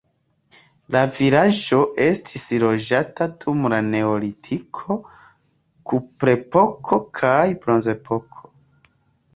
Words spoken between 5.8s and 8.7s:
kuprepoko kaj bronzepoko.